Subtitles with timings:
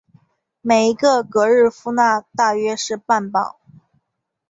[0.63, 3.57] 每一个格日夫纳大约是半磅。